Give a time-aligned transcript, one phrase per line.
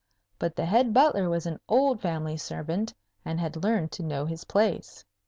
[0.39, 2.91] But the head Butler was an old family servant,
[3.23, 5.05] and had learned to know his place.